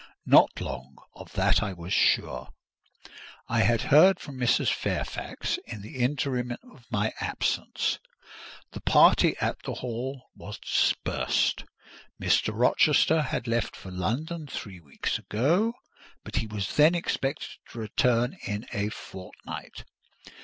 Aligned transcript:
Not 0.25 0.59
long; 0.59 0.95
of 1.13 1.31
that 1.33 1.61
I 1.61 1.73
was 1.73 1.93
sure. 1.93 2.47
I 3.47 3.59
had 3.59 3.81
heard 3.93 4.19
from 4.19 4.35
Mrs. 4.39 4.73
Fairfax 4.73 5.59
in 5.67 5.83
the 5.83 5.97
interim 5.97 6.53
of 6.71 6.85
my 6.89 7.13
absence: 7.21 7.99
the 8.71 8.81
party 8.81 9.37
at 9.37 9.61
the 9.61 9.75
hall 9.75 10.31
was 10.33 10.57
dispersed; 10.57 11.65
Mr. 12.19 12.49
Rochester 12.51 13.21
had 13.21 13.45
left 13.47 13.75
for 13.75 13.91
London 13.91 14.47
three 14.47 14.79
weeks 14.79 15.19
ago, 15.19 15.73
but 16.23 16.37
he 16.37 16.47
was 16.47 16.77
then 16.77 16.95
expected 16.95 17.51
to 17.69 17.77
return 17.77 18.39
in 18.43 18.65
a 18.73 18.89
fortnight. 18.89 19.85